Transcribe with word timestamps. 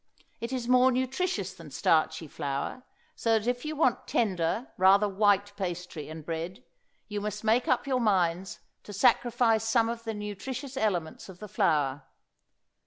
It 0.39 0.51
is 0.51 0.67
more 0.67 0.91
nutritious 0.91 1.53
than 1.53 1.69
starchy 1.69 2.27
flour, 2.27 2.81
so 3.15 3.37
that 3.37 3.47
if 3.47 3.63
you 3.65 3.75
want 3.75 4.07
tender, 4.07 4.71
rather 4.75 5.07
white 5.07 5.55
pastry 5.55 6.09
and 6.09 6.25
bread, 6.25 6.63
you 7.07 7.21
must 7.21 7.43
make 7.43 7.67
up 7.67 7.85
your 7.85 7.99
minds 8.01 8.57
to 8.81 8.93
sacrifice 8.93 9.63
some 9.63 9.89
of 9.89 10.03
the 10.03 10.15
nutritious 10.15 10.75
elements 10.75 11.29
of 11.29 11.37
the 11.37 11.47
flour. 11.47 12.01